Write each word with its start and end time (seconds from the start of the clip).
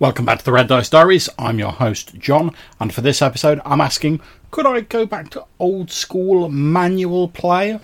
Welcome 0.00 0.24
back 0.24 0.38
to 0.38 0.44
the 0.46 0.52
Red 0.52 0.68
Dice 0.68 0.88
Diaries. 0.88 1.28
I'm 1.38 1.58
your 1.58 1.72
host, 1.72 2.14
John, 2.14 2.54
and 2.80 2.90
for 2.90 3.02
this 3.02 3.20
episode, 3.20 3.60
I'm 3.66 3.82
asking 3.82 4.22
could 4.50 4.64
I 4.64 4.80
go 4.80 5.04
back 5.04 5.28
to 5.32 5.44
old 5.58 5.90
school 5.90 6.48
manual 6.48 7.28
play? 7.28 7.78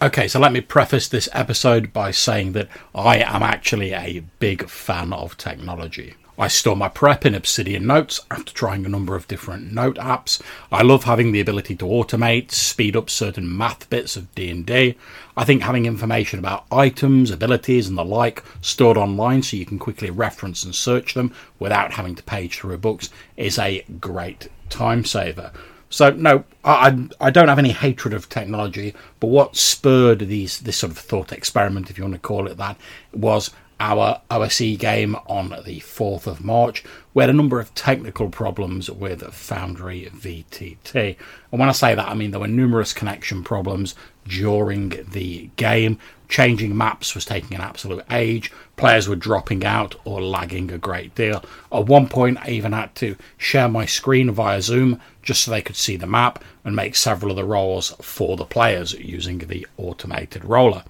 Okay, 0.00 0.28
so 0.28 0.38
let 0.38 0.52
me 0.52 0.60
preface 0.60 1.08
this 1.08 1.28
episode 1.32 1.92
by 1.92 2.12
saying 2.12 2.52
that 2.52 2.68
I 2.94 3.16
am 3.16 3.42
actually 3.42 3.92
a 3.92 4.20
big 4.38 4.68
fan 4.68 5.12
of 5.12 5.36
technology. 5.36 6.14
I 6.38 6.48
store 6.48 6.76
my 6.76 6.88
prep 6.88 7.24
in 7.24 7.34
Obsidian 7.34 7.86
Notes 7.86 8.20
after 8.30 8.52
trying 8.52 8.84
a 8.84 8.90
number 8.90 9.16
of 9.16 9.26
different 9.26 9.72
note 9.72 9.96
apps. 9.96 10.42
I 10.70 10.82
love 10.82 11.04
having 11.04 11.32
the 11.32 11.40
ability 11.40 11.76
to 11.76 11.86
automate, 11.86 12.50
speed 12.50 12.94
up 12.94 13.08
certain 13.08 13.56
math 13.56 13.88
bits 13.88 14.16
of 14.16 14.34
D&D. 14.34 14.96
I 15.36 15.44
think 15.44 15.62
having 15.62 15.86
information 15.86 16.38
about 16.38 16.66
items, 16.70 17.30
abilities 17.30 17.88
and 17.88 17.96
the 17.96 18.04
like 18.04 18.44
stored 18.60 18.98
online 18.98 19.42
so 19.42 19.56
you 19.56 19.64
can 19.64 19.78
quickly 19.78 20.10
reference 20.10 20.62
and 20.62 20.74
search 20.74 21.14
them 21.14 21.32
without 21.58 21.92
having 21.92 22.14
to 22.14 22.22
page 22.22 22.58
through 22.58 22.78
books 22.78 23.08
is 23.36 23.58
a 23.58 23.84
great 23.98 24.48
time 24.68 25.04
saver. 25.04 25.52
So 25.88 26.10
no, 26.10 26.44
I 26.64 27.08
I 27.20 27.30
don't 27.30 27.48
have 27.48 27.58
any 27.58 27.70
hatred 27.72 28.12
of 28.12 28.28
technology, 28.28 28.94
but 29.20 29.28
what 29.28 29.56
spurred 29.56 30.18
these 30.20 30.58
this 30.60 30.78
sort 30.78 30.90
of 30.90 30.98
thought 30.98 31.32
experiment, 31.32 31.90
if 31.90 31.96
you 31.96 32.04
want 32.04 32.14
to 32.14 32.20
call 32.20 32.46
it 32.48 32.56
that, 32.56 32.76
was 33.12 33.50
our 33.78 34.22
OSE 34.30 34.76
game 34.78 35.16
on 35.26 35.50
the 35.64 35.80
4th 35.80 36.26
of 36.26 36.44
March. 36.44 36.82
We 37.12 37.22
had 37.22 37.30
a 37.30 37.34
number 37.34 37.60
of 37.60 37.74
technical 37.74 38.30
problems 38.30 38.90
with 38.90 39.22
Foundry 39.22 40.10
VTT. 40.14 41.16
And 41.50 41.60
when 41.60 41.68
I 41.68 41.72
say 41.72 41.94
that, 41.94 42.08
I 42.08 42.14
mean 42.14 42.30
there 42.30 42.40
were 42.40 42.48
numerous 42.48 42.92
connection 42.92 43.44
problems 43.44 43.94
during 44.26 45.04
the 45.10 45.50
game. 45.56 45.98
Changing 46.28 46.76
maps 46.76 47.14
was 47.14 47.24
taking 47.24 47.54
an 47.54 47.62
absolute 47.62 48.04
age. 48.10 48.50
Players 48.76 49.08
were 49.08 49.14
dropping 49.14 49.64
out 49.64 49.94
or 50.04 50.20
lagging 50.20 50.72
a 50.72 50.78
great 50.78 51.14
deal. 51.14 51.44
At 51.70 51.86
one 51.86 52.08
point, 52.08 52.38
I 52.42 52.50
even 52.50 52.72
had 52.72 52.94
to 52.96 53.16
share 53.36 53.68
my 53.68 53.86
screen 53.86 54.30
via 54.30 54.60
Zoom 54.60 55.00
just 55.22 55.44
so 55.44 55.50
they 55.50 55.62
could 55.62 55.76
see 55.76 55.96
the 55.96 56.06
map 56.06 56.42
and 56.64 56.74
make 56.74 56.96
several 56.96 57.30
of 57.30 57.36
the 57.36 57.44
rolls 57.44 57.94
for 58.00 58.36
the 58.36 58.44
players 58.44 58.94
using 58.94 59.38
the 59.38 59.66
automated 59.76 60.44
roller. 60.44 60.82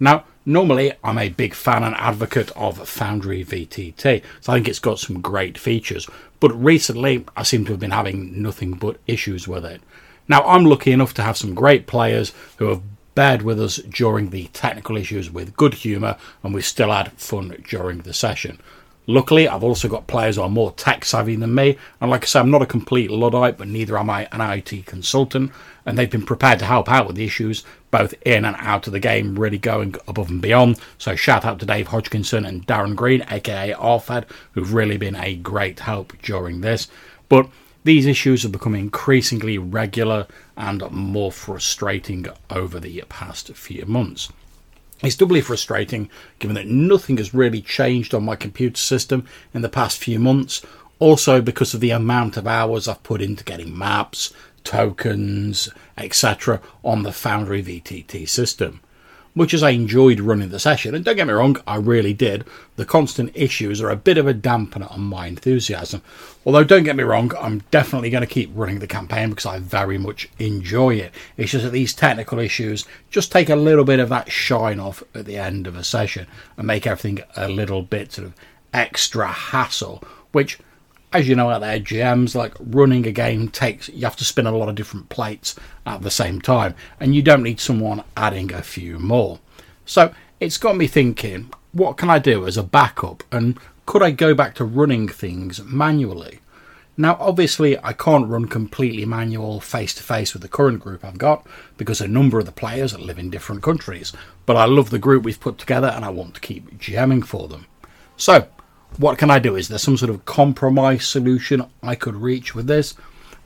Now, 0.00 0.24
normally 0.44 0.92
I'm 1.02 1.18
a 1.18 1.28
big 1.28 1.54
fan 1.54 1.82
and 1.82 1.94
advocate 1.96 2.50
of 2.52 2.88
Foundry 2.88 3.44
VTT, 3.44 4.22
so 4.40 4.52
I 4.52 4.56
think 4.56 4.68
it's 4.68 4.78
got 4.78 4.98
some 4.98 5.20
great 5.20 5.58
features. 5.58 6.08
But 6.40 6.50
recently, 6.50 7.24
I 7.36 7.42
seem 7.42 7.64
to 7.66 7.72
have 7.72 7.80
been 7.80 7.90
having 7.90 8.42
nothing 8.42 8.72
but 8.72 9.00
issues 9.06 9.48
with 9.48 9.64
it. 9.64 9.80
Now, 10.28 10.42
I'm 10.42 10.64
lucky 10.64 10.92
enough 10.92 11.14
to 11.14 11.22
have 11.22 11.36
some 11.36 11.54
great 11.54 11.86
players 11.86 12.32
who 12.56 12.66
have 12.66 12.82
bared 13.14 13.42
with 13.42 13.60
us 13.60 13.76
during 13.76 14.30
the 14.30 14.48
technical 14.48 14.96
issues 14.96 15.30
with 15.30 15.56
good 15.56 15.74
humour, 15.74 16.16
and 16.42 16.52
we 16.52 16.62
still 16.62 16.90
had 16.90 17.12
fun 17.12 17.62
during 17.68 17.98
the 17.98 18.12
session. 18.12 18.60
Luckily, 19.06 19.46
I've 19.46 19.62
also 19.62 19.86
got 19.86 20.06
players 20.06 20.36
who 20.36 20.42
are 20.42 20.48
more 20.48 20.72
tech 20.72 21.04
savvy 21.04 21.36
than 21.36 21.54
me, 21.54 21.76
and 22.00 22.10
like 22.10 22.22
I 22.22 22.26
say, 22.26 22.40
I'm 22.40 22.50
not 22.50 22.62
a 22.62 22.66
complete 22.66 23.10
Luddite, 23.10 23.58
but 23.58 23.68
neither 23.68 23.98
am 23.98 24.08
I 24.08 24.26
an 24.32 24.40
IT 24.40 24.86
consultant, 24.86 25.52
and 25.84 25.98
they've 25.98 26.10
been 26.10 26.24
prepared 26.24 26.58
to 26.60 26.64
help 26.64 26.90
out 26.90 27.06
with 27.06 27.16
the 27.16 27.24
issues, 27.26 27.64
both 27.90 28.14
in 28.24 28.46
and 28.46 28.56
out 28.58 28.86
of 28.86 28.94
the 28.94 29.00
game, 29.00 29.38
really 29.38 29.58
going 29.58 29.94
above 30.08 30.30
and 30.30 30.40
beyond. 30.40 30.80
So, 30.96 31.16
shout 31.16 31.44
out 31.44 31.60
to 31.60 31.66
Dave 31.66 31.88
Hodgkinson 31.88 32.46
and 32.46 32.66
Darren 32.66 32.96
Green, 32.96 33.24
aka 33.30 33.74
RFED, 33.74 34.24
who've 34.52 34.72
really 34.72 34.96
been 34.96 35.16
a 35.16 35.36
great 35.36 35.80
help 35.80 36.14
during 36.22 36.62
this. 36.62 36.88
But 37.28 37.48
these 37.84 38.06
issues 38.06 38.42
have 38.42 38.52
become 38.52 38.74
increasingly 38.74 39.58
regular 39.58 40.26
and 40.56 40.90
more 40.90 41.30
frustrating 41.30 42.26
over 42.48 42.80
the 42.80 43.04
past 43.10 43.54
few 43.54 43.84
months. 43.84 44.32
It's 45.04 45.16
doubly 45.16 45.42
frustrating 45.42 46.08
given 46.38 46.54
that 46.54 46.66
nothing 46.66 47.18
has 47.18 47.34
really 47.34 47.60
changed 47.60 48.14
on 48.14 48.24
my 48.24 48.36
computer 48.36 48.80
system 48.80 49.26
in 49.52 49.60
the 49.60 49.68
past 49.68 49.98
few 49.98 50.18
months. 50.18 50.62
Also, 50.98 51.42
because 51.42 51.74
of 51.74 51.80
the 51.80 51.90
amount 51.90 52.38
of 52.38 52.46
hours 52.46 52.88
I've 52.88 53.02
put 53.02 53.20
into 53.20 53.44
getting 53.44 53.76
maps, 53.76 54.32
tokens, 54.64 55.68
etc., 55.98 56.62
on 56.82 57.02
the 57.02 57.12
Foundry 57.12 57.62
VTT 57.62 58.26
system 58.26 58.80
much 59.34 59.52
as 59.52 59.62
I 59.62 59.70
enjoyed 59.70 60.20
running 60.20 60.50
the 60.50 60.58
session, 60.58 60.94
and 60.94 61.04
don't 61.04 61.16
get 61.16 61.26
me 61.26 61.32
wrong, 61.32 61.56
I 61.66 61.76
really 61.76 62.12
did, 62.12 62.44
the 62.76 62.84
constant 62.84 63.32
issues 63.34 63.80
are 63.80 63.90
a 63.90 63.96
bit 63.96 64.16
of 64.16 64.26
a 64.26 64.34
dampener 64.34 64.90
on 64.92 65.00
my 65.00 65.26
enthusiasm. 65.26 66.02
Although, 66.46 66.64
don't 66.64 66.84
get 66.84 66.96
me 66.96 67.02
wrong, 67.02 67.32
I'm 67.38 67.60
definitely 67.70 68.10
going 68.10 68.22
to 68.22 68.32
keep 68.32 68.50
running 68.54 68.78
the 68.78 68.86
campaign 68.86 69.30
because 69.30 69.46
I 69.46 69.58
very 69.58 69.98
much 69.98 70.28
enjoy 70.38 70.96
it. 70.96 71.12
It's 71.36 71.52
just 71.52 71.64
that 71.64 71.70
these 71.70 71.94
technical 71.94 72.38
issues 72.38 72.84
just 73.10 73.32
take 73.32 73.48
a 73.50 73.56
little 73.56 73.84
bit 73.84 73.98
of 73.98 74.08
that 74.10 74.30
shine 74.30 74.78
off 74.78 75.02
at 75.14 75.24
the 75.24 75.36
end 75.36 75.66
of 75.66 75.76
a 75.76 75.84
session 75.84 76.26
and 76.56 76.66
make 76.66 76.86
everything 76.86 77.20
a 77.36 77.48
little 77.48 77.82
bit 77.82 78.12
sort 78.12 78.28
of 78.28 78.34
extra 78.72 79.28
hassle, 79.28 80.02
which 80.32 80.58
as 81.14 81.28
you 81.28 81.36
know 81.36 81.48
out 81.48 81.60
there, 81.60 81.78
GMs 81.78 82.34
like 82.34 82.54
running 82.58 83.06
a 83.06 83.12
game 83.12 83.48
takes 83.48 83.88
you 83.88 84.04
have 84.04 84.16
to 84.16 84.24
spin 84.24 84.46
a 84.46 84.56
lot 84.56 84.68
of 84.68 84.74
different 84.74 85.08
plates 85.08 85.54
at 85.86 86.02
the 86.02 86.10
same 86.10 86.40
time, 86.40 86.74
and 86.98 87.14
you 87.14 87.22
don't 87.22 87.44
need 87.44 87.60
someone 87.60 88.02
adding 88.16 88.52
a 88.52 88.62
few 88.62 88.98
more. 88.98 89.38
So 89.86 90.12
it's 90.40 90.58
got 90.58 90.76
me 90.76 90.88
thinking, 90.88 91.50
what 91.72 91.96
can 91.96 92.10
I 92.10 92.18
do 92.18 92.46
as 92.46 92.56
a 92.56 92.64
backup, 92.64 93.22
and 93.30 93.58
could 93.86 94.02
I 94.02 94.10
go 94.10 94.34
back 94.34 94.56
to 94.56 94.64
running 94.64 95.08
things 95.08 95.62
manually? 95.62 96.40
Now, 96.96 97.16
obviously, 97.20 97.78
I 97.82 97.92
can't 97.92 98.28
run 98.28 98.46
completely 98.46 99.04
manual 99.04 99.60
face 99.60 99.94
to 99.94 100.02
face 100.02 100.32
with 100.32 100.42
the 100.42 100.48
current 100.48 100.80
group 100.80 101.04
I've 101.04 101.18
got 101.18 101.44
because 101.76 102.00
a 102.00 102.06
number 102.06 102.38
of 102.38 102.46
the 102.46 102.52
players 102.52 102.96
live 102.96 103.18
in 103.18 103.30
different 103.30 103.64
countries. 103.64 104.12
But 104.46 104.56
I 104.56 104.66
love 104.66 104.90
the 104.90 105.00
group 105.00 105.24
we've 105.24 105.40
put 105.40 105.58
together 105.58 105.88
and 105.88 106.04
I 106.04 106.10
want 106.10 106.34
to 106.34 106.40
keep 106.40 106.78
GMing 106.78 107.24
for 107.26 107.48
them. 107.48 107.66
So, 108.16 108.46
what 108.98 109.18
can 109.18 109.30
I 109.30 109.38
do? 109.38 109.56
Is 109.56 109.68
there 109.68 109.78
some 109.78 109.96
sort 109.96 110.10
of 110.10 110.24
compromise 110.24 111.06
solution 111.06 111.66
I 111.82 111.94
could 111.94 112.16
reach 112.16 112.54
with 112.54 112.66
this? 112.66 112.94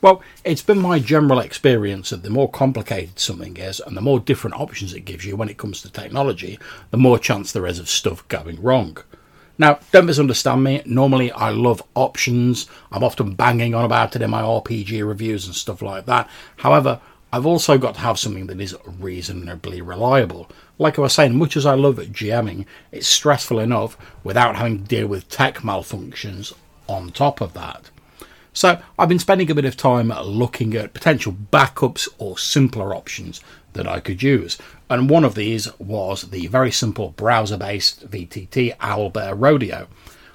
Well, 0.01 0.23
it's 0.45 0.63
been 0.63 0.79
my 0.79 1.01
general 1.01 1.41
experience 1.41 2.11
that 2.11 2.23
the 2.23 2.31
more 2.31 2.49
complicated 2.49 3.19
something 3.19 3.57
is 3.57 3.81
and 3.81 3.97
the 3.97 4.01
more 4.01 4.21
different 4.21 4.61
options 4.61 4.95
it 4.95 5.01
gives 5.01 5.25
you 5.25 5.37
when 5.37 5.49
it 5.49 5.59
comes 5.59 5.83
to 5.83 5.91
technology, 5.91 6.59
the 6.93 6.97
more 6.97 7.19
chance 7.19 7.51
there 7.51 7.67
is 7.67 7.81
of 7.81 7.89
stuff 7.89 8.27
going 8.29 8.63
wrong. 8.63 8.99
Now, 9.61 9.81
don't 9.91 10.07
misunderstand 10.07 10.63
me. 10.63 10.83
Normally, 10.87 11.33
I 11.33 11.51
love 11.51 11.83
options. 11.97 12.69
I'm 12.93 13.03
often 13.03 13.35
banging 13.35 13.75
on 13.75 13.85
about 13.85 14.15
it 14.15 14.23
in 14.23 14.31
my 14.31 14.43
RPG 14.43 15.07
reviews 15.07 15.47
and 15.47 15.55
stuff 15.55 15.83
like 15.83 16.07
that. 16.07 16.31
However, 16.59 17.01
I've 17.31 17.47
also 17.47 17.77
got 17.77 17.95
to 17.95 18.01
have 18.01 18.19
something 18.19 18.47
that 18.47 18.61
is 18.61 18.77
reasonably 18.85 19.83
reliable. 19.83 20.51
Like 20.79 20.99
I 20.99 21.03
was 21.03 21.13
saying, 21.13 21.37
much 21.37 21.57
as 21.57 21.67
I 21.67 21.75
love 21.75 21.97
GMing, 21.97 22.65
it's 22.91 23.07
stressful 23.07 23.59
enough 23.59 23.99
without 24.25 24.57
having 24.57 24.79
to 24.79 24.85
deal 24.85 25.07
with 25.09 25.29
tech 25.29 25.59
malfunctions 25.59 26.55
on 26.89 27.11
top 27.11 27.41
of 27.41 27.53
that. 27.53 27.91
So 28.55 28.81
I've 28.99 29.11
been 29.11 29.19
spending 29.19 29.51
a 29.51 29.55
bit 29.55 29.67
of 29.67 29.77
time 29.77 30.09
looking 30.09 30.75
at 30.75 30.95
potential 30.95 31.33
backups 31.33 32.09
or 32.19 32.39
simpler 32.39 32.95
options 32.95 33.43
that 33.75 33.87
I 33.87 34.01
could 34.01 34.23
use. 34.23 34.57
And 34.89 35.11
one 35.11 35.25
of 35.25 35.35
these 35.35 35.69
was 35.79 36.31
the 36.31 36.47
very 36.47 36.73
simple 36.73 37.11
browser 37.11 37.59
based 37.59 38.11
VTT 38.11 38.77
Owlbear 38.79 39.35
Rodeo. 39.39 39.87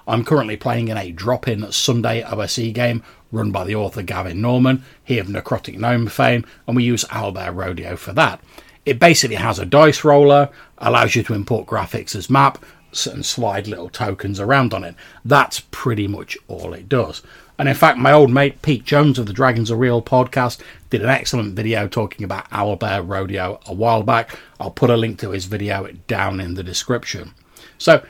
I'm 0.08 0.26
currently 0.26 0.58
playing 0.58 0.90
in 0.90 0.98
a 0.98 1.12
drop 1.12 1.48
in 1.48 1.72
Sunday 1.72 2.24
OSE 2.24 2.72
game 2.74 3.04
run 3.32 3.52
by 3.52 3.64
the 3.64 3.76
author 3.76 4.04
Gavin 4.04 4.40
Norman, 4.40 4.84
he 5.04 5.18
of 5.18 5.28
Necrotic 5.28 5.78
Gnome 5.78 6.08
fame, 6.08 6.46
and 6.68 6.76
we 6.76 6.84
use 6.84 7.04
Owlbear 7.06 7.54
Rodeo 7.54 7.96
for 7.96 8.14
that. 8.14 8.40
It 8.86 9.00
basically 9.00 9.38
has 9.38 9.60
a 9.60 9.66
dice 9.66 10.04
roller, 10.04 10.50
allows 10.78 11.16
you 11.16 11.24
to 11.24 11.34
import 11.34 11.68
graphics 11.68 12.16
as 12.16 12.30
map, 12.30 12.64
and 13.12 13.26
slide 13.26 13.68
little 13.68 13.90
tokens 13.90 14.40
around 14.40 14.74
on 14.74 14.84
it. 14.84 14.96
That's 15.26 15.62
pretty 15.72 16.08
much 16.08 16.38
all 16.48 16.74
it 16.74 16.88
does. 16.88 17.24
And 17.58 17.68
in 17.68 17.76
fact, 17.76 17.98
my 17.98 18.12
old 18.12 18.30
mate 18.30 18.62
Pete 18.62 18.84
Jones 18.84 19.18
of 19.18 19.26
the 19.26 19.34
Dragons 19.34 19.72
Are 19.72 19.76
Real 19.76 20.02
podcast 20.02 20.60
did 20.90 21.02
an 21.02 21.10
excellent 21.10 21.56
video 21.56 21.88
talking 21.88 22.24
about 22.24 22.50
Owlbear 22.52 23.08
Rodeo 23.08 23.60
a 23.66 23.74
while 23.74 24.04
back. 24.04 24.38
I'll 24.60 24.72
put 24.72 24.90
a 24.90 24.98
link 24.98 25.20
to 25.20 25.32
his 25.32 25.46
video 25.46 25.88
down 26.08 26.40
in 26.40 26.54
the 26.54 26.64
description. 26.64 27.34
So 27.78 28.06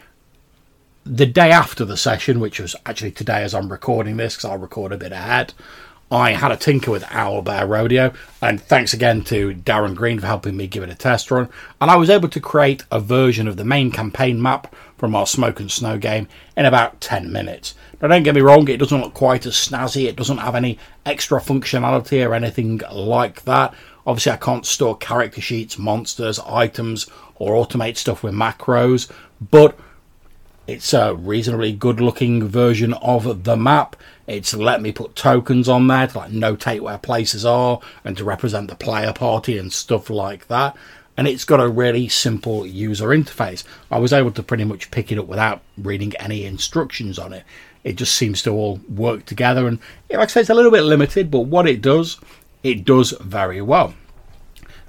the 1.05 1.25
day 1.25 1.51
after 1.51 1.85
the 1.85 1.97
session, 1.97 2.39
which 2.39 2.59
was 2.59 2.75
actually 2.85 3.11
today 3.11 3.43
as 3.43 3.53
I'm 3.53 3.71
recording 3.71 4.17
this, 4.17 4.35
because 4.35 4.45
I'll 4.45 4.57
record 4.57 4.91
a 4.91 4.97
bit 4.97 5.11
ahead, 5.11 5.53
I 6.11 6.33
had 6.33 6.51
a 6.51 6.57
tinker 6.57 6.91
with 6.91 7.03
Owlbear 7.05 7.67
Rodeo, 7.67 8.13
and 8.39 8.61
thanks 8.61 8.93
again 8.93 9.23
to 9.23 9.55
Darren 9.55 9.95
Green 9.95 10.19
for 10.19 10.27
helping 10.27 10.55
me 10.55 10.67
give 10.67 10.83
it 10.83 10.89
a 10.89 10.95
test 10.95 11.31
run. 11.31 11.49
And 11.81 11.89
I 11.89 11.95
was 11.95 12.09
able 12.09 12.29
to 12.29 12.39
create 12.39 12.83
a 12.91 12.99
version 12.99 13.47
of 13.47 13.57
the 13.57 13.65
main 13.65 13.89
campaign 13.89 14.39
map 14.39 14.75
from 14.97 15.15
our 15.15 15.25
Smoke 15.25 15.59
and 15.59 15.71
Snow 15.71 15.97
game 15.97 16.27
in 16.55 16.65
about 16.65 17.01
10 17.01 17.31
minutes. 17.31 17.73
Now, 17.99 18.09
don't 18.09 18.23
get 18.23 18.35
me 18.35 18.41
wrong, 18.41 18.67
it 18.67 18.77
doesn't 18.77 19.01
look 19.01 19.15
quite 19.15 19.45
as 19.47 19.55
snazzy, 19.55 20.05
it 20.05 20.15
doesn't 20.15 20.37
have 20.37 20.55
any 20.55 20.77
extra 21.05 21.41
functionality 21.41 22.25
or 22.25 22.35
anything 22.35 22.81
like 22.91 23.43
that. 23.45 23.73
Obviously, 24.05 24.33
I 24.33 24.37
can't 24.37 24.65
store 24.65 24.97
character 24.97 25.41
sheets, 25.41 25.79
monsters, 25.79 26.37
items, 26.39 27.07
or 27.35 27.55
automate 27.55 27.97
stuff 27.97 28.21
with 28.21 28.35
macros, 28.35 29.09
but 29.49 29.79
it's 30.67 30.93
a 30.93 31.13
reasonably 31.13 31.73
good 31.73 31.99
looking 31.99 32.47
version 32.47 32.93
of 32.93 33.43
the 33.43 33.57
map. 33.57 33.95
It's 34.27 34.53
let 34.53 34.81
me 34.81 34.91
put 34.91 35.15
tokens 35.15 35.67
on 35.67 35.87
there 35.87 36.07
to 36.07 36.17
like 36.17 36.31
notate 36.31 36.79
where 36.79 36.97
places 36.97 37.45
are 37.45 37.79
and 38.05 38.15
to 38.17 38.23
represent 38.23 38.69
the 38.69 38.75
player 38.75 39.11
party 39.11 39.57
and 39.57 39.73
stuff 39.73 40.09
like 40.09 40.47
that. 40.47 40.75
and 41.17 41.27
it's 41.27 41.45
got 41.45 41.59
a 41.59 41.67
really 41.67 42.07
simple 42.07 42.65
user 42.65 43.09
interface. 43.09 43.63
I 43.91 43.99
was 43.99 44.13
able 44.13 44.31
to 44.31 44.43
pretty 44.43 44.63
much 44.63 44.91
pick 44.91 45.11
it 45.11 45.19
up 45.19 45.27
without 45.27 45.61
reading 45.77 46.15
any 46.17 46.45
instructions 46.45 47.19
on 47.19 47.33
it. 47.33 47.43
It 47.83 47.97
just 47.97 48.15
seems 48.15 48.41
to 48.43 48.51
all 48.51 48.79
work 48.89 49.25
together, 49.25 49.67
and 49.67 49.79
like 50.09 50.19
I 50.19 50.25
say, 50.27 50.41
it's 50.41 50.49
a 50.49 50.55
little 50.55 50.71
bit 50.71 50.83
limited, 50.83 51.29
but 51.29 51.41
what 51.41 51.67
it 51.67 51.81
does, 51.81 52.19
it 52.63 52.85
does 52.85 53.11
very 53.19 53.61
well. 53.61 53.93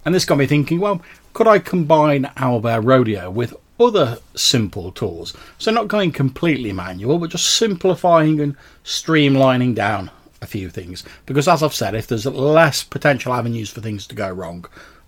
And 0.05 0.15
this 0.15 0.25
got 0.25 0.39
me 0.39 0.47
thinking, 0.47 0.81
well, 0.81 1.03
could 1.33 1.49
I 1.49 1.59
combine 1.59 2.25
Owlbear 2.37 2.85
Rodeo 2.85 3.31
with 3.31 3.55
other 3.79 4.19
simple 4.35 4.93
tools? 4.93 5.35
So 5.59 5.71
not 5.71 5.89
going 5.89 6.13
completely 6.13 6.73
manual, 6.73 7.19
but 7.19 7.31
just 7.31 7.55
simplifying 7.55 8.41
and 8.41 8.57
streamlining 8.85 9.75
down 9.75 10.11
a 10.41 10.47
few 10.47 10.71
things. 10.71 11.05
Because 11.27 11.49
as 11.49 11.63
I've 11.63 11.75
said, 11.75 11.95
if 11.95 12.07
there's 12.07 12.27
less 12.27 12.83
potential 12.83 13.33
avenues 13.33 13.71
for 13.71 13.81
things 13.81 14.07
to 14.07 14.15
go 14.15 14.31
wrong, 14.31 14.67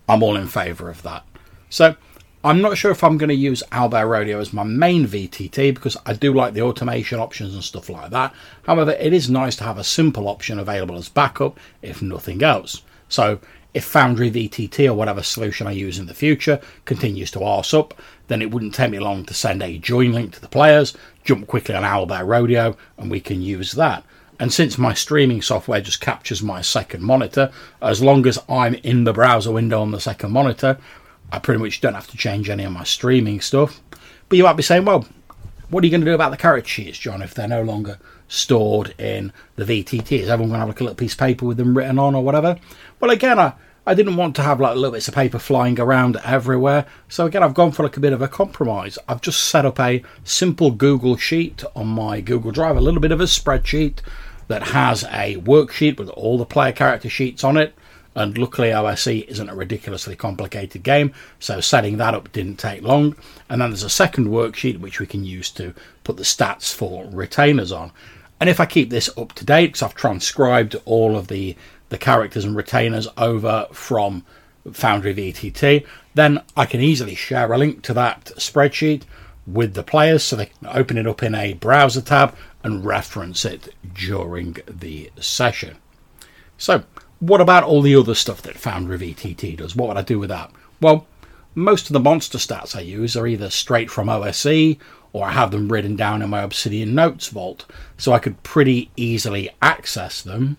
I'm 0.08 0.22
all 0.22 0.36
in 0.36 0.48
favour 0.48 0.88
of 0.88 1.02
that. 1.02 1.24
So 1.70 1.96
I'm 2.44 2.62
not 2.62 2.78
sure 2.78 2.92
if 2.92 3.02
I'm 3.02 3.18
going 3.18 3.28
to 3.28 3.34
use 3.34 3.62
Owlbear 3.72 4.08
Rodeo 4.08 4.40
as 4.40 4.52
my 4.52 4.62
main 4.62 5.06
VTT 5.06 5.74
because 5.74 5.96
I 6.06 6.12
do 6.12 6.32
like 6.32 6.54
the 6.54 6.62
automation 6.62 7.18
options 7.18 7.54
and 7.54 7.64
stuff 7.64 7.88
like 7.88 8.10
that. 8.10 8.32
However, 8.64 8.92
it 8.92 9.12
is 9.12 9.28
nice 9.28 9.56
to 9.56 9.64
have 9.64 9.78
a 9.78 9.84
simple 9.84 10.28
option 10.28 10.58
available 10.58 10.96
as 10.96 11.08
backup 11.08 11.58
if 11.82 12.02
nothing 12.02 12.42
else. 12.42 12.82
So 13.08 13.40
if 13.76 13.84
Foundry 13.84 14.30
VTT 14.30 14.88
or 14.88 14.94
whatever 14.94 15.22
solution 15.22 15.66
I 15.66 15.72
use 15.72 15.98
in 15.98 16.06
the 16.06 16.14
future 16.14 16.62
continues 16.86 17.30
to 17.32 17.44
arse 17.44 17.74
up, 17.74 17.92
then 18.28 18.40
it 18.40 18.50
wouldn't 18.50 18.74
take 18.74 18.90
me 18.90 18.98
long 18.98 19.26
to 19.26 19.34
send 19.34 19.62
a 19.62 19.76
join 19.76 20.12
link 20.12 20.32
to 20.32 20.40
the 20.40 20.48
players, 20.48 20.96
jump 21.24 21.46
quickly 21.46 21.74
on 21.74 21.82
Owlbear 21.82 22.26
Rodeo, 22.26 22.74
and 22.96 23.10
we 23.10 23.20
can 23.20 23.42
use 23.42 23.72
that. 23.72 24.02
And 24.40 24.50
since 24.50 24.78
my 24.78 24.94
streaming 24.94 25.42
software 25.42 25.82
just 25.82 26.00
captures 26.00 26.42
my 26.42 26.62
second 26.62 27.02
monitor, 27.02 27.52
as 27.82 28.00
long 28.00 28.26
as 28.26 28.42
I'm 28.48 28.76
in 28.76 29.04
the 29.04 29.12
browser 29.12 29.52
window 29.52 29.82
on 29.82 29.90
the 29.90 30.00
second 30.00 30.32
monitor, 30.32 30.78
I 31.30 31.38
pretty 31.38 31.62
much 31.62 31.82
don't 31.82 31.92
have 31.92 32.08
to 32.08 32.16
change 32.16 32.48
any 32.48 32.64
of 32.64 32.72
my 32.72 32.84
streaming 32.84 33.42
stuff. 33.42 33.82
But 34.30 34.38
you 34.38 34.44
might 34.44 34.56
be 34.56 34.62
saying, 34.62 34.86
well, 34.86 35.06
what 35.68 35.82
are 35.82 35.86
you 35.86 35.90
going 35.90 36.02
to 36.02 36.06
do 36.06 36.14
about 36.14 36.30
the 36.30 36.36
character 36.36 36.68
sheets, 36.68 36.98
John, 36.98 37.22
if 37.22 37.34
they're 37.34 37.48
no 37.48 37.62
longer 37.62 37.98
stored 38.28 38.94
in 38.98 39.32
the 39.56 39.64
VTT? 39.64 40.20
Is 40.20 40.28
everyone 40.28 40.50
going 40.50 40.54
to 40.54 40.58
have 40.60 40.68
like 40.68 40.80
a 40.80 40.84
little 40.84 40.96
piece 40.96 41.12
of 41.12 41.18
paper 41.18 41.44
with 41.44 41.56
them 41.56 41.76
written 41.76 41.98
on 41.98 42.14
or 42.14 42.22
whatever? 42.22 42.58
Well, 43.00 43.10
again, 43.10 43.38
I, 43.38 43.54
I 43.86 43.94
didn't 43.94 44.16
want 44.16 44.36
to 44.36 44.42
have 44.42 44.60
like 44.60 44.76
little 44.76 44.92
bits 44.92 45.08
of 45.08 45.14
paper 45.14 45.38
flying 45.38 45.78
around 45.80 46.18
everywhere. 46.24 46.86
So 47.08 47.26
again, 47.26 47.42
I've 47.42 47.54
gone 47.54 47.72
for 47.72 47.82
like 47.82 47.96
a 47.96 48.00
bit 48.00 48.12
of 48.12 48.22
a 48.22 48.28
compromise. 48.28 48.98
I've 49.08 49.20
just 49.20 49.44
set 49.44 49.64
up 49.64 49.80
a 49.80 50.02
simple 50.24 50.70
Google 50.70 51.16
sheet 51.16 51.64
on 51.74 51.88
my 51.88 52.20
Google 52.20 52.52
Drive, 52.52 52.76
a 52.76 52.80
little 52.80 53.00
bit 53.00 53.12
of 53.12 53.20
a 53.20 53.24
spreadsheet 53.24 53.98
that 54.48 54.62
has 54.68 55.02
a 55.04 55.36
worksheet 55.36 55.98
with 55.98 56.08
all 56.10 56.38
the 56.38 56.46
player 56.46 56.72
character 56.72 57.08
sheets 57.08 57.42
on 57.42 57.56
it. 57.56 57.74
And 58.16 58.36
luckily, 58.38 58.72
OSE 58.72 59.06
isn't 59.06 59.50
a 59.50 59.54
ridiculously 59.54 60.16
complicated 60.16 60.82
game, 60.82 61.12
so 61.38 61.60
setting 61.60 61.98
that 61.98 62.14
up 62.14 62.32
didn't 62.32 62.56
take 62.56 62.82
long. 62.82 63.14
And 63.50 63.60
then 63.60 63.70
there's 63.70 63.82
a 63.82 63.90
second 63.90 64.28
worksheet 64.28 64.80
which 64.80 64.98
we 64.98 65.06
can 65.06 65.22
use 65.24 65.50
to 65.50 65.74
put 66.02 66.16
the 66.16 66.22
stats 66.22 66.74
for 66.74 67.06
retainers 67.12 67.70
on. 67.70 67.92
And 68.40 68.48
if 68.48 68.58
I 68.58 68.64
keep 68.64 68.88
this 68.88 69.10
up 69.18 69.34
to 69.34 69.44
date, 69.44 69.66
because 69.66 69.82
I've 69.82 69.94
transcribed 69.94 70.76
all 70.86 71.14
of 71.14 71.28
the, 71.28 71.56
the 71.90 71.98
characters 71.98 72.44
and 72.44 72.56
retainers 72.56 73.06
over 73.18 73.68
from 73.72 74.24
Foundry 74.72 75.14
VTT, 75.14 75.86
then 76.14 76.42
I 76.56 76.64
can 76.64 76.80
easily 76.80 77.14
share 77.14 77.52
a 77.52 77.58
link 77.58 77.82
to 77.82 77.94
that 77.94 78.32
spreadsheet 78.36 79.02
with 79.46 79.74
the 79.74 79.82
players 79.82 80.22
so 80.22 80.36
they 80.36 80.46
can 80.46 80.68
open 80.68 80.96
it 80.96 81.06
up 81.06 81.22
in 81.22 81.34
a 81.34 81.52
browser 81.52 82.00
tab 82.00 82.34
and 82.64 82.84
reference 82.84 83.44
it 83.44 83.74
during 83.94 84.56
the 84.66 85.10
session. 85.20 85.76
So, 86.58 86.84
what 87.20 87.40
about 87.40 87.64
all 87.64 87.82
the 87.82 87.96
other 87.96 88.14
stuff 88.14 88.42
that 88.42 88.58
Foundry 88.58 88.98
VTT 88.98 89.56
does? 89.56 89.74
What 89.74 89.88
would 89.88 89.96
I 89.96 90.02
do 90.02 90.18
with 90.18 90.28
that? 90.28 90.50
Well, 90.80 91.06
most 91.54 91.86
of 91.86 91.94
the 91.94 92.00
monster 92.00 92.38
stats 92.38 92.76
I 92.76 92.80
use 92.80 93.16
are 93.16 93.26
either 93.26 93.48
straight 93.48 93.90
from 93.90 94.08
OSE 94.08 94.76
or 95.12 95.26
I 95.26 95.32
have 95.32 95.50
them 95.50 95.72
written 95.72 95.96
down 95.96 96.20
in 96.20 96.28
my 96.28 96.42
Obsidian 96.42 96.94
Notes 96.94 97.28
vault, 97.28 97.64
so 97.96 98.12
I 98.12 98.18
could 98.18 98.42
pretty 98.42 98.90
easily 98.96 99.48
access 99.62 100.20
them. 100.20 100.58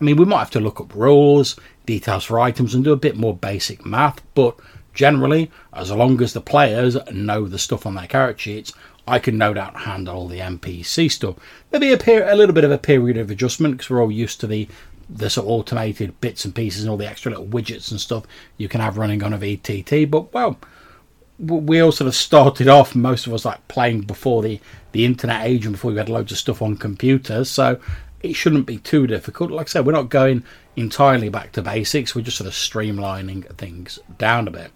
I 0.00 0.04
mean, 0.04 0.16
we 0.16 0.24
might 0.24 0.38
have 0.38 0.50
to 0.52 0.60
look 0.60 0.80
up 0.80 0.94
rules, 0.94 1.56
details 1.84 2.24
for 2.24 2.40
items, 2.40 2.74
and 2.74 2.82
do 2.82 2.92
a 2.92 2.96
bit 2.96 3.16
more 3.16 3.36
basic 3.36 3.84
math, 3.84 4.22
but 4.34 4.58
generally, 4.94 5.50
as 5.74 5.90
long 5.90 6.22
as 6.22 6.32
the 6.32 6.40
players 6.40 6.96
know 7.12 7.46
the 7.46 7.58
stuff 7.58 7.84
on 7.84 7.96
their 7.96 8.06
character 8.06 8.44
sheets, 8.44 8.72
I 9.06 9.18
can 9.18 9.36
no 9.36 9.52
doubt 9.52 9.80
handle 9.80 10.16
all 10.16 10.28
the 10.28 10.40
NPC 10.40 11.10
stuff. 11.10 11.36
Maybe 11.70 11.92
a, 11.92 12.32
a 12.32 12.36
little 12.36 12.54
bit 12.54 12.64
of 12.64 12.70
a 12.70 12.78
period 12.78 13.16
of 13.16 13.30
adjustment 13.30 13.76
because 13.76 13.90
we're 13.90 14.02
all 14.02 14.10
used 14.10 14.40
to 14.40 14.46
the 14.46 14.68
the 15.08 15.30
sort 15.30 15.46
of 15.46 15.50
automated 15.50 16.20
bits 16.20 16.44
and 16.44 16.54
pieces 16.54 16.82
and 16.82 16.90
all 16.90 16.96
the 16.96 17.08
extra 17.08 17.30
little 17.30 17.46
widgets 17.46 17.90
and 17.90 18.00
stuff 18.00 18.24
you 18.56 18.68
can 18.68 18.80
have 18.80 18.98
running 18.98 19.22
on 19.22 19.32
a 19.32 19.38
VTT. 19.38 20.10
But 20.10 20.32
well, 20.32 20.58
we 21.38 21.80
all 21.80 21.92
sort 21.92 22.08
of 22.08 22.14
started 22.14 22.68
off, 22.68 22.94
most 22.94 23.26
of 23.26 23.32
us 23.32 23.44
like 23.44 23.66
playing 23.68 24.02
before 24.02 24.42
the 24.42 24.60
the 24.92 25.04
internet 25.04 25.46
age 25.46 25.66
and 25.66 25.74
before 25.74 25.90
we 25.90 25.98
had 25.98 26.08
loads 26.08 26.32
of 26.32 26.38
stuff 26.38 26.62
on 26.62 26.76
computers, 26.76 27.50
so 27.50 27.78
it 28.22 28.34
shouldn't 28.34 28.66
be 28.66 28.78
too 28.78 29.06
difficult. 29.06 29.50
Like 29.50 29.68
I 29.68 29.70
said, 29.70 29.86
we're 29.86 29.92
not 29.92 30.08
going 30.08 30.42
entirely 30.76 31.28
back 31.28 31.52
to 31.52 31.62
basics. 31.62 32.14
We're 32.14 32.22
just 32.22 32.38
sort 32.38 32.48
of 32.48 32.54
streamlining 32.54 33.54
things 33.56 33.98
down 34.16 34.48
a 34.48 34.50
bit. 34.50 34.72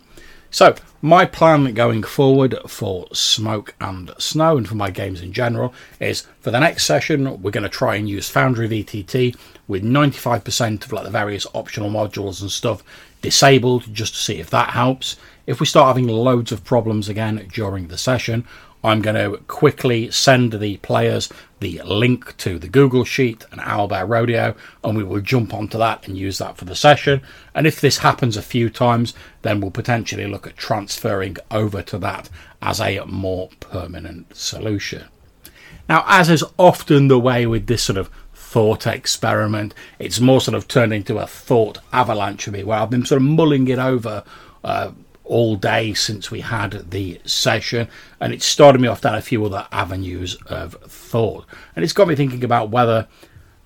So, 0.53 0.75
my 1.01 1.25
plan 1.25 1.73
going 1.73 2.03
forward 2.03 2.55
for 2.67 3.07
Smoke 3.15 3.75
and 3.81 4.13
Snow 4.19 4.59
and 4.59 4.69
for 4.69 4.75
my 4.75 4.91
games 4.91 5.23
in 5.23 5.33
general 5.33 5.73
is 5.99 6.27
for 6.41 6.51
the 6.51 6.61
next 6.61 6.85
session, 6.85 7.41
we're 7.41 7.51
going 7.51 7.63
to 7.63 7.71
try 7.71 7.97
and 7.97 8.07
use 8.07 8.29
Foundry 8.29 8.69
VTT 8.69 9.35
with 9.67 9.83
95% 9.83 10.85
of 10.85 10.93
like 10.93 11.05
the 11.05 11.11
various 11.11 11.47
optional 11.55 11.89
modules 11.89 12.43
and 12.43 12.53
stuff 12.53 12.85
disabled 13.23 13.95
just 13.95 14.13
to 14.13 14.21
see 14.21 14.41
if 14.41 14.51
that 14.51 14.69
helps. 14.69 15.17
If 15.47 15.59
we 15.59 15.65
start 15.65 15.87
having 15.87 16.07
loads 16.07 16.53
of 16.53 16.65
problems 16.65 17.09
again 17.09 17.49
during 17.51 17.89
the 17.89 17.97
session, 17.97 18.47
I'm 18.85 19.01
going 19.01 19.17
to 19.17 19.39
quickly 19.45 20.11
send 20.11 20.53
the 20.55 20.77
players 20.79 21.29
the 21.61 21.81
link 21.85 22.37
to 22.39 22.59
the 22.59 22.69
Google 22.69 23.05
Sheet 23.05 23.45
and 23.53 23.61
Owlbear 23.61 24.09
Rodeo, 24.09 24.57
and 24.83 24.97
we 24.97 25.05
will 25.05 25.21
jump 25.21 25.55
onto 25.55 25.79
that 25.79 26.09
and 26.09 26.19
use 26.19 26.39
that 26.39 26.57
for 26.57 26.65
the 26.65 26.75
session. 26.75 27.23
And 27.55 27.67
if 27.67 27.81
this 27.81 27.99
happens 27.99 28.37
a 28.37 28.43
few 28.43 28.69
times, 28.69 29.15
then 29.43 29.61
we'll 29.61 29.71
potentially 29.71 30.27
look 30.27 30.47
at 30.47 30.57
transferring 30.57 31.37
over 31.51 31.81
to 31.83 31.99
that 31.99 32.29
as 32.61 32.81
a 32.81 33.05
more 33.07 33.51
permanent 33.61 34.37
solution. 34.37 35.05
Now, 35.89 36.05
as 36.09 36.29
is 36.29 36.45
often 36.59 37.09
the 37.09 37.19
way 37.19 37.47
with 37.47 37.67
this 37.67 37.83
sort 37.83 37.99
of 37.99 38.11
thought 38.35 38.87
experiment, 38.87 39.75
it's 39.99 40.21
more 40.21 40.41
sort 40.41 40.57
of 40.57 40.67
turned 40.67 40.93
into 40.93 41.19
a 41.19 41.27
thought 41.27 41.79
avalanche 41.93 42.45
for 42.45 42.51
me, 42.51 42.65
where 42.65 42.79
I've 42.79 42.91
been 42.91 43.07
sort 43.07 43.23
of 43.23 43.29
mulling 43.29 43.69
it 43.69 43.79
over. 43.79 44.25
Uh, 44.65 44.93
all 45.33 45.57
day 45.57 45.95
since 45.95 46.31
we 46.31 46.43
had 46.43 46.91
the 46.91 47.19
session, 47.25 47.89
and 48.21 48.35
it 48.35 48.43
started 48.43 48.83
me 48.83 48.87
off 48.87 49.01
down 49.01 49.15
a 49.15 49.23
few 49.23 49.43
other 49.47 49.67
avenues 49.73 50.35
of 50.47 50.75
thought. 50.83 51.47
And 51.75 51.83
it's 51.83 51.95
got 51.95 52.07
me 52.07 52.15
thinking 52.15 52.45
about 52.45 52.69
whether 52.69 53.09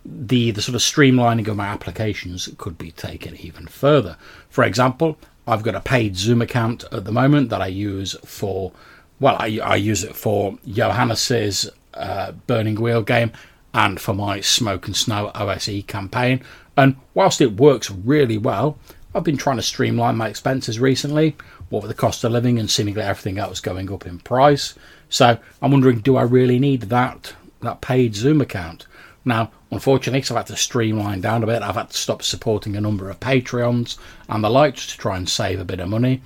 the, 0.04 0.52
the 0.52 0.62
sort 0.62 0.76
of 0.76 0.80
streamlining 0.80 1.49
of 1.49 1.56
my 1.56 1.66
applications 1.66 2.49
could 2.56 2.78
be 2.78 2.92
taken 2.92 3.35
even 3.38 3.66
further. 3.66 4.16
For 4.49 4.62
example, 4.62 5.18
I've 5.44 5.64
got 5.64 5.75
a 5.75 5.80
paid 5.80 6.16
Zoom 6.16 6.40
account 6.40 6.85
at 6.92 7.04
the 7.04 7.11
moment 7.11 7.50
that 7.50 7.61
I 7.61 7.66
use 7.66 8.14
for, 8.25 8.70
well, 9.18 9.37
I, 9.40 9.58
I 9.58 9.75
use 9.75 10.04
it 10.04 10.14
for 10.14 10.56
Johannes's 10.68 11.68
uh, 11.94 12.30
Burning 12.46 12.76
Wheel 12.76 13.02
game 13.02 13.32
and 13.75 14.00
for 14.00 14.14
my 14.14 14.40
Smoke 14.40 14.87
and 14.87 14.96
Snow 14.96 15.32
OSE 15.35 15.82
campaign. 15.88 16.44
And 16.76 16.94
whilst 17.12 17.40
it 17.40 17.56
works 17.56 17.90
really 17.90 18.38
well, 18.38 18.78
I've 19.16 19.25
been 19.25 19.38
trying 19.38 19.56
to 19.56 19.62
streamline 19.62 20.18
my 20.18 20.28
expenses 20.28 20.78
recently, 20.78 21.37
what 21.70 21.82
with 21.82 21.88
the 21.88 21.94
cost 21.94 22.23
of 22.23 22.32
living 22.32 22.58
and 22.58 22.70
seemingly 22.70 23.00
everything 23.00 23.38
else 23.38 23.61
going 23.61 23.90
up 23.90 24.04
in 24.04 24.18
price. 24.18 24.75
So 25.08 25.38
I'm 25.62 25.70
wondering, 25.70 26.00
do 26.00 26.16
I 26.16 26.23
really 26.23 26.58
need 26.58 26.82
that 26.82 27.32
that 27.62 27.80
paid 27.80 28.14
Zoom 28.14 28.42
account? 28.42 28.87
Now, 29.25 29.50
unfortunately, 29.70 30.18
because 30.18 30.32
I've 30.32 30.37
had 30.37 30.46
to 30.49 30.56
streamline 30.56 31.23
down 31.23 31.42
a 31.42 31.46
bit, 31.46 31.62
I've 31.62 31.76
had 31.76 31.90
to 31.90 31.96
stop 31.96 32.23
supporting 32.23 32.76
a 32.76 32.80
number 32.80 33.08
of 33.08 33.18
Patreons 33.18 33.96
and 34.28 34.44
the 34.44 34.50
like 34.50 34.76
to 34.76 34.99
try 34.99 35.16
and 35.16 35.26
save 35.26 35.61
a 35.61 35.64
bit 35.64 35.80
of 35.80 35.88
money. 35.88 36.20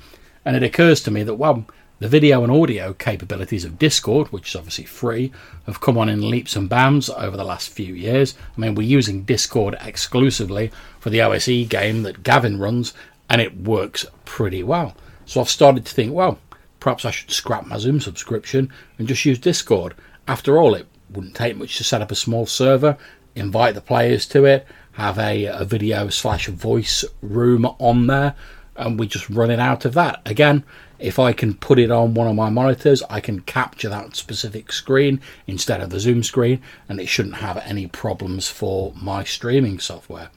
And 0.44 0.56
it 0.56 0.64
occurs 0.64 1.00
to 1.04 1.12
me 1.12 1.22
that, 1.22 1.36
well, 1.36 1.64
the 2.00 2.08
video 2.08 2.42
and 2.42 2.50
audio 2.50 2.94
capabilities 2.94 3.66
of 3.66 3.78
Discord, 3.78 4.28
which 4.28 4.48
is 4.48 4.56
obviously 4.56 4.84
free, 4.84 5.30
have 5.66 5.82
come 5.82 5.98
on 5.98 6.08
in 6.08 6.30
leaps 6.30 6.56
and 6.56 6.66
bounds 6.66 7.10
over 7.10 7.36
the 7.36 7.44
last 7.44 7.68
few 7.68 7.94
years. 7.94 8.34
I 8.56 8.60
mean, 8.60 8.74
we're 8.74 8.88
using 8.88 9.22
Discord 9.22 9.76
exclusively 9.82 10.72
for 10.98 11.10
the 11.10 11.20
OSE 11.20 11.68
game 11.68 12.02
that 12.04 12.22
Gavin 12.22 12.58
runs, 12.58 12.94
and 13.28 13.42
it 13.42 13.54
works 13.54 14.06
pretty 14.24 14.62
well. 14.62 14.96
So 15.26 15.42
I've 15.42 15.50
started 15.50 15.84
to 15.84 15.94
think, 15.94 16.14
well, 16.14 16.38
perhaps 16.80 17.04
I 17.04 17.10
should 17.10 17.30
scrap 17.30 17.66
my 17.66 17.76
Zoom 17.76 18.00
subscription 18.00 18.72
and 18.96 19.06
just 19.06 19.26
use 19.26 19.38
Discord. 19.38 19.94
After 20.26 20.58
all, 20.58 20.74
it 20.74 20.86
wouldn't 21.10 21.36
take 21.36 21.58
much 21.58 21.76
to 21.76 21.84
set 21.84 22.00
up 22.00 22.10
a 22.10 22.16
small 22.16 22.46
server, 22.46 22.96
invite 23.34 23.74
the 23.74 23.82
players 23.82 24.26
to 24.28 24.46
it, 24.46 24.66
have 24.92 25.18
a, 25.18 25.44
a 25.44 25.66
video 25.66 26.08
slash 26.08 26.48
voice 26.48 27.04
room 27.20 27.66
on 27.78 28.06
there, 28.06 28.34
and 28.76 28.98
we 28.98 29.06
just 29.06 29.28
run 29.28 29.50
it 29.50 29.58
out 29.58 29.84
of 29.84 29.94
that. 29.94 30.20
Again, 30.24 30.64
if 30.98 31.18
I 31.18 31.32
can 31.32 31.54
put 31.54 31.78
it 31.78 31.90
on 31.90 32.14
one 32.14 32.26
of 32.26 32.36
my 32.36 32.50
monitors, 32.50 33.02
I 33.08 33.20
can 33.20 33.40
capture 33.40 33.88
that 33.88 34.16
specific 34.16 34.72
screen 34.72 35.20
instead 35.46 35.80
of 35.80 35.90
the 35.90 36.00
Zoom 36.00 36.22
screen, 36.22 36.60
and 36.88 37.00
it 37.00 37.06
shouldn't 37.08 37.36
have 37.36 37.56
any 37.58 37.86
problems 37.86 38.48
for 38.48 38.92
my 38.94 39.24
streaming 39.24 39.78
software. 39.78 40.30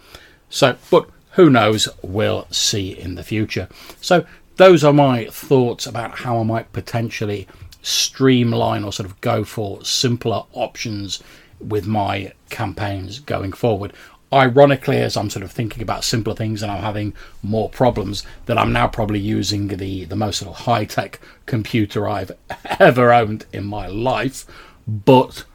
So, 0.49 0.77
but 0.89 1.09
who 1.31 1.49
knows, 1.49 1.89
we'll 2.01 2.47
see 2.49 2.97
in 2.97 3.15
the 3.15 3.23
future. 3.23 3.67
So, 3.99 4.25
those 4.55 4.83
are 4.83 4.93
my 4.93 5.25
thoughts 5.25 5.87
about 5.87 6.19
how 6.19 6.39
I 6.39 6.43
might 6.43 6.71
potentially 6.73 7.47
streamline 7.81 8.83
or 8.83 8.93
sort 8.93 9.09
of 9.09 9.19
go 9.19 9.43
for 9.43 9.83
simpler 9.83 10.43
options 10.53 11.21
with 11.59 11.87
my 11.87 12.33
campaigns 12.49 13.19
going 13.19 13.51
forward 13.51 13.93
ironically, 14.33 14.97
as 14.97 15.15
I'm 15.15 15.29
sort 15.29 15.43
of 15.43 15.51
thinking 15.51 15.81
about 15.81 16.03
simpler 16.03 16.35
things 16.35 16.61
and 16.61 16.71
I'm 16.71 16.81
having 16.81 17.13
more 17.41 17.69
problems, 17.69 18.23
that 18.45 18.57
I'm 18.57 18.73
now 18.73 18.87
probably 18.87 19.19
using 19.19 19.67
the, 19.67 20.05
the 20.05 20.15
most 20.15 20.39
sort 20.39 20.51
of 20.51 20.65
high 20.65 20.85
tech 20.85 21.19
computer 21.45 22.07
I've 22.07 22.31
ever 22.79 23.13
owned 23.13 23.45
in 23.53 23.65
my 23.65 23.87
life. 23.87 24.45
But 24.87 25.45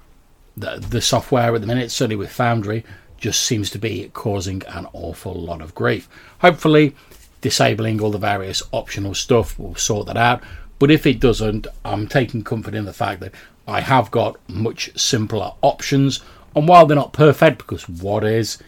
the, 0.57 0.77
the 0.77 1.01
software 1.01 1.55
at 1.55 1.61
the 1.61 1.67
minute, 1.67 1.91
certainly 1.91 2.17
with 2.17 2.33
Foundry, 2.33 2.85
just 3.19 3.43
seems 3.43 3.71
to 3.71 3.79
be 3.79 4.11
causing 4.15 4.63
an 4.69 4.87
awful 4.93 5.35
lot 5.35 5.61
of 5.61 5.75
grief. 5.75 6.09
Hopefully, 6.41 6.95
disabling 7.41 8.01
all 8.01 8.11
the 8.11 8.19
various 8.19 8.63
optional 8.73 9.15
stuff 9.15 9.59
will 9.59 9.75
sort 9.75 10.07
that 10.07 10.17
out. 10.17 10.43
But 10.79 10.91
if 10.91 11.07
it 11.07 11.21
doesn't, 11.21 11.67
I'm 11.85 12.07
taking 12.07 12.45
comfort 12.45 12.75
in 12.75 12.85
the 12.85 12.93
fact 12.93 13.21
that 13.21 13.35
I 13.67 13.81
have 13.81 14.11
got 14.11 14.37
much 14.49 14.97
simpler 14.99 15.53
options 15.61 16.23
and 16.55 16.69
while 16.69 16.87
they're 16.87 16.97
not 16.97 17.13
perfect, 17.13 17.59
because 17.59 17.89
what 17.89 18.25
is, 18.25 18.59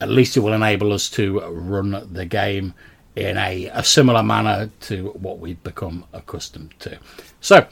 at 0.00 0.08
least 0.08 0.36
it 0.36 0.40
will 0.40 0.52
enable 0.52 0.92
us 0.92 1.08
to 1.10 1.40
run 1.40 2.08
the 2.12 2.24
game 2.24 2.74
in 3.14 3.36
a, 3.36 3.66
a 3.66 3.84
similar 3.84 4.22
manner 4.22 4.70
to 4.80 5.10
what 5.10 5.38
we've 5.38 5.62
become 5.62 6.04
accustomed 6.12 6.74
to. 6.80 6.98
So, 7.40 7.66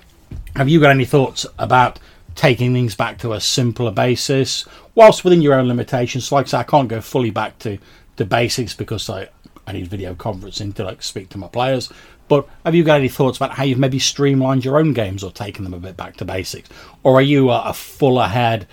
have 0.57 0.69
you 0.69 0.81
got 0.81 0.91
any 0.91 1.05
thoughts 1.05 1.47
about 1.59 1.99
taking 2.35 2.73
things 2.73 2.95
back 2.95 3.19
to 3.19 3.33
a 3.33 3.41
simpler 3.41 3.91
basis, 3.91 4.67
whilst 4.95 5.25
within 5.25 5.43
your 5.43 5.55
own 5.55 5.69
limitations? 5.69 6.31
Like 6.31 6.47
I 6.47 6.49
say, 6.49 6.59
I 6.59 6.63
can't 6.63 6.89
go 6.89 7.01
fully 7.01 7.31
back 7.31 7.59
to 7.61 7.79
the 8.17 8.25
basics 8.25 8.75
because 8.75 9.09
I, 9.09 9.29
I 9.67 9.73
need 9.73 9.89
video 9.89 10.15
conferencing 10.15 10.75
to 10.75 10.85
like 10.85 11.03
speak 11.03 11.31
to 11.31 11.39
my 11.39 11.49
players. 11.49 11.91
But 12.29 12.49
have 12.65 12.77
you 12.77 12.85
got 12.85 13.01
any 13.01 13.09
thoughts 13.09 13.39
about 13.39 13.51
how 13.53 13.65
you've 13.65 13.79
maybe 13.79 13.99
streamlined 13.99 14.65
your 14.65 14.79
own 14.79 14.93
games 14.93 15.25
or 15.25 15.33
taken 15.33 15.65
them 15.65 15.75
a 15.75 15.79
bit 15.81 15.97
back 15.97 16.17
to 16.19 16.25
basics? 16.25 16.69
Or 17.03 17.15
are 17.15 17.23
you 17.23 17.51
a 17.51 17.73
full 17.73 18.21
ahead 18.21 18.69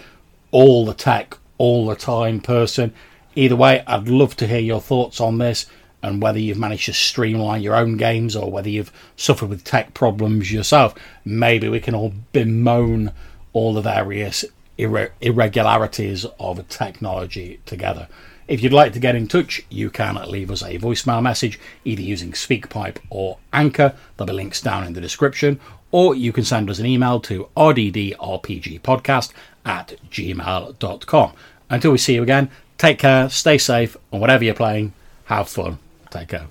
all 0.52 0.86
the 0.86 0.94
tech, 0.94 1.38
all 1.58 1.88
the 1.88 1.96
time 1.96 2.40
person. 2.40 2.94
Either 3.36 3.56
way, 3.56 3.84
I'd 3.86 4.08
love 4.08 4.36
to 4.38 4.48
hear 4.48 4.60
your 4.60 4.82
thoughts 4.82 5.22
on 5.22 5.38
this 5.38 5.68
and 6.02 6.22
whether 6.22 6.40
you've 6.40 6.58
managed 6.58 6.86
to 6.86 6.94
streamline 6.94 7.62
your 7.62 7.76
own 7.76 7.98
games 7.98 8.36
or 8.36 8.52
whether 8.52 8.70
you've 8.70 8.92
suffered 9.16 9.50
with 9.50 9.64
tech 9.64 9.94
problems 9.94 10.52
yourself. 10.52 10.96
Maybe 11.26 11.70
we 11.70 11.80
can 11.80 11.96
all 11.96 12.14
bemoan 12.32 13.12
all 13.54 13.74
the 13.74 13.82
various 13.82 14.46
irre- 14.78 15.12
irregularities 15.22 16.26
of 16.40 16.68
technology 16.70 17.60
together. 17.66 18.08
If 18.48 18.64
you'd 18.64 18.72
like 18.72 18.94
to 18.94 19.00
get 19.00 19.16
in 19.16 19.28
touch, 19.28 19.62
you 19.70 19.90
can 19.90 20.16
leave 20.30 20.50
us 20.50 20.62
a 20.62 20.80
voicemail 20.80 21.22
message 21.22 21.60
either 21.84 22.02
using 22.02 22.32
SpeakPipe 22.32 22.98
or 23.10 23.40
Anchor. 23.52 23.94
There'll 24.16 24.28
be 24.28 24.34
links 24.34 24.62
down 24.62 24.86
in 24.86 24.94
the 24.94 25.02
description. 25.02 25.60
Or 25.92 26.16
you 26.16 26.34
can 26.34 26.44
send 26.44 26.70
us 26.70 26.80
an 26.80 26.86
email 26.86 27.20
to 27.22 27.50
rddrpgpodcast 27.56 29.32
at 29.66 29.96
gmail.com. 30.12 31.34
Until 31.70 31.92
we 31.92 31.98
see 31.98 32.16
you 32.16 32.24
again, 32.24 32.50
take 32.78 33.00
care, 33.00 33.30
stay 33.30 33.58
safe, 33.58 33.98
and 34.12 34.22
whatever 34.22 34.44
you're 34.44 34.54
playing, 34.54 34.94
have 35.26 35.50
fun. 35.50 35.80
Take 36.10 36.30
care. 36.30 36.48